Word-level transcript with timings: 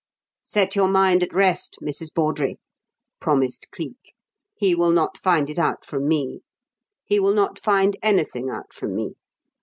"Set 0.41 0.75
your 0.75 0.87
mind 0.87 1.21
at 1.21 1.31
rest, 1.31 1.77
Mrs. 1.79 2.11
Bawdrey," 2.11 2.57
promised 3.19 3.67
Cleek. 3.71 4.15
"He 4.55 4.73
will 4.73 4.89
not 4.89 5.15
find 5.15 5.47
it 5.47 5.59
out 5.59 5.85
from 5.85 6.07
me. 6.07 6.39
He 7.05 7.19
will 7.19 7.35
not 7.35 7.59
find 7.59 7.95
anything 8.01 8.49
out 8.49 8.73
from 8.73 8.95
me. 8.95 9.13